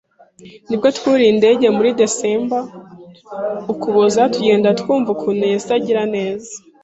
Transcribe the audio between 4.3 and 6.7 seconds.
tugenda twumva ukuntu Yesu agira neza.